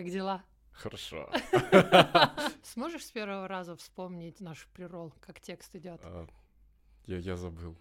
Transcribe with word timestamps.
как 0.00 0.10
дела? 0.10 0.42
Хорошо. 0.72 1.30
Сможешь 2.62 3.04
с 3.04 3.10
первого 3.10 3.46
раза 3.46 3.76
вспомнить 3.76 4.40
наш 4.40 4.66
прирол, 4.72 5.12
как 5.20 5.40
текст 5.40 5.76
идет? 5.76 6.00
А, 6.02 6.26
Я, 7.04 7.18
я 7.18 7.36
забыл. 7.36 7.76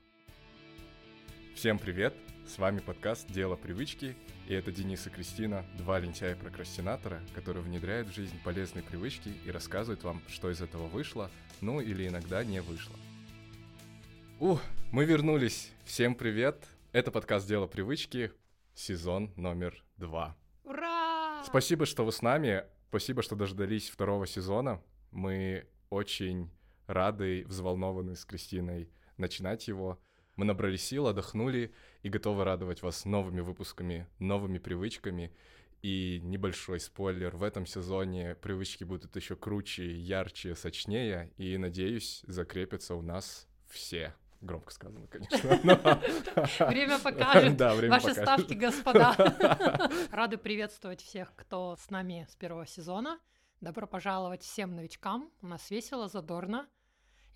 Всем 1.55 1.79
привет! 1.79 2.13
С 2.46 2.58
вами 2.58 2.79
подкаст 2.79 3.32
«Дело 3.32 3.55
привычки», 3.55 4.18
и 4.50 4.54
это 4.54 4.70
Денис 4.70 5.08
и 5.08 5.10
Кристина, 5.10 5.66
два 5.78 5.97
лентяя-прокрастинатора, 6.00 7.21
которые 7.34 7.63
внедряют 7.63 8.10
в 8.10 8.13
жизнь 8.13 8.38
полезные 8.44 8.83
привычки 8.83 9.29
и 9.46 9.49
рассказывают 9.49 10.04
вам, 10.04 10.22
что 10.28 10.51
из 10.51 10.62
этого 10.62 10.88
вышло, 10.88 11.31
ну 11.62 11.79
или 11.79 12.06
иногда 12.06 12.44
не 12.44 12.62
вышло. 12.62 12.96
Ух, 14.42 14.62
мы 14.92 15.06
вернулись! 15.06 15.72
Всем 15.86 16.16
привет! 16.16 16.67
Это 16.91 17.12
подкаст 17.12 17.48
«Дело 17.48 17.67
привычки», 17.67 18.34
сезон 18.73 19.31
номер 19.38 19.81
два. 19.95 20.36
Ура! 20.66 20.98
Спасибо, 21.44 21.85
что 21.85 22.05
вы 22.05 22.12
с 22.12 22.21
нами. 22.21 22.63
Спасибо, 22.90 23.21
что 23.21 23.35
дождались 23.35 23.89
второго 23.89 24.27
сезона. 24.27 24.81
Мы 25.11 25.67
очень 25.89 26.49
рады 26.88 27.45
взволнованы 27.48 28.15
с 28.15 28.25
Кристиной 28.25 28.89
начинать 29.17 29.67
его. 29.67 29.99
Мы 30.35 30.45
набрали 30.45 30.75
сил, 30.75 31.07
отдохнули 31.07 31.73
и 32.03 32.09
готовы 32.09 32.43
радовать 32.43 32.81
вас 32.81 33.05
новыми 33.05 33.41
выпусками, 33.41 34.07
новыми 34.20 34.57
привычками. 34.57 35.34
И 35.81 36.20
небольшой 36.23 36.79
спойлер, 36.79 37.35
в 37.35 37.43
этом 37.43 37.65
сезоне 37.65 38.35
привычки 38.35 38.84
будут 38.84 39.15
еще 39.15 39.35
круче, 39.35 39.98
ярче, 39.98 40.55
сочнее, 40.55 41.31
и, 41.37 41.57
надеюсь, 41.57 42.21
закрепятся 42.27 42.95
у 42.95 43.01
нас 43.01 43.48
все. 43.70 44.13
Громко 44.41 44.71
сказано, 44.71 45.07
конечно. 45.07 45.59
но- 45.63 46.67
Время 46.67 46.99
покажет. 46.99 47.57
Да, 47.57 47.75
время 47.75 47.95
Ваши 47.95 48.07
покажет. 48.07 48.23
ставки, 48.23 48.53
господа. 48.53 49.89
Рады 50.12 50.38
приветствовать 50.38 51.02
всех, 51.02 51.34
кто 51.35 51.75
с 51.75 51.89
нами 51.89 52.25
с 52.29 52.35
первого 52.35 52.65
сезона. 52.65 53.20
Добро 53.59 53.85
пожаловать 53.85 54.43
всем 54.43 54.75
новичкам. 54.75 55.29
У 55.41 55.48
нас 55.48 55.70
весело, 55.70 56.07
задорно. 56.07 56.67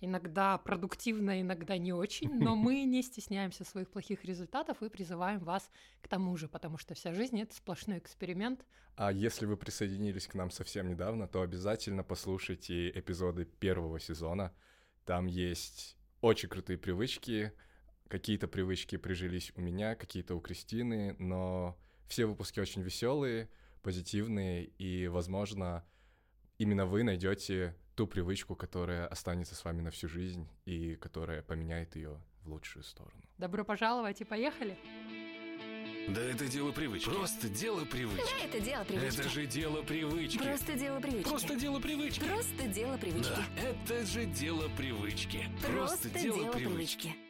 Иногда 0.00 0.58
продуктивно, 0.58 1.40
иногда 1.40 1.76
не 1.76 1.92
очень, 1.92 2.34
но 2.38 2.56
мы 2.56 2.84
не 2.84 3.02
стесняемся 3.02 3.64
своих 3.64 3.90
плохих 3.90 4.24
результатов 4.24 4.82
и 4.82 4.88
призываем 4.88 5.40
вас 5.40 5.70
к 6.00 6.08
тому 6.08 6.36
же, 6.36 6.48
потому 6.48 6.78
что 6.78 6.94
вся 6.94 7.12
жизнь— 7.12 7.40
это 7.42 7.54
сплошной 7.54 7.98
эксперимент. 7.98 8.64
А 8.96 9.12
если 9.12 9.44
вы 9.44 9.56
присоединились 9.56 10.26
к 10.26 10.34
нам 10.34 10.50
совсем 10.50 10.88
недавно, 10.88 11.28
то 11.28 11.42
обязательно 11.42 12.02
послушайте 12.02 12.90
эпизоды 12.90 13.44
первого 13.44 14.00
сезона. 14.00 14.52
Там 15.04 15.26
есть 15.26 15.96
очень 16.24 16.48
крутые 16.48 16.78
привычки. 16.78 17.52
Какие-то 18.08 18.48
привычки 18.48 18.96
прижились 18.96 19.52
у 19.56 19.60
меня, 19.60 19.94
какие-то 19.94 20.34
у 20.34 20.40
Кристины, 20.40 21.14
но 21.18 21.76
все 22.08 22.24
выпуски 22.24 22.60
очень 22.60 22.82
веселые, 22.82 23.50
позитивные, 23.82 24.64
и, 24.64 25.06
возможно, 25.08 25.84
именно 26.56 26.86
вы 26.86 27.02
найдете 27.02 27.76
ту 27.94 28.06
привычку, 28.06 28.56
которая 28.56 29.06
останется 29.06 29.54
с 29.54 29.64
вами 29.64 29.82
на 29.82 29.90
всю 29.90 30.08
жизнь 30.08 30.48
и 30.64 30.96
которая 30.96 31.42
поменяет 31.42 31.94
ее 31.94 32.18
в 32.42 32.48
лучшую 32.48 32.84
сторону. 32.84 33.22
Добро 33.36 33.64
пожаловать 33.64 34.22
и 34.22 34.24
поехали! 34.24 34.78
Да 36.08 36.20
это 36.20 36.46
дело 36.46 36.70
привычки. 36.70 37.08
Просто 37.08 37.48
дело 37.48 37.84
привычки. 37.84 38.44
Это 38.44 38.60
дело 38.60 38.84
привычки. 38.84 39.20
Это 39.20 39.28
же 39.30 39.46
дело 39.46 39.82
привычки. 39.82 40.38
Просто 40.38 40.74
дело 40.74 41.00
привычки. 41.00 41.28
Просто 41.28 41.54
дело 41.56 41.80
привычки. 41.80 42.20
Просто 42.20 42.68
дело 42.68 42.96
привычки. 42.98 43.30
Да, 43.30 43.62
это 43.62 44.06
же 44.06 44.26
дело 44.26 44.68
привычки. 44.76 45.48
Просто 45.62 46.10
дело 46.10 46.52
привычки. 46.52 47.16